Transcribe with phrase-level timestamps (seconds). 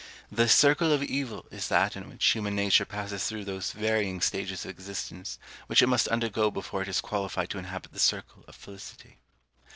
[0.31, 4.65] The circle of evil is that in which human nature passes through those varying stages
[4.65, 8.55] of existence which it must undergo before it is qualified to inhabit the circle of
[8.55, 9.19] felicity.